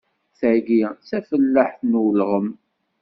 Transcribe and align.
Tagi 0.39 0.81
d 0.97 1.01
tafellaḥt 1.09 1.81
n 1.89 1.99
ulɣem. 2.05 2.47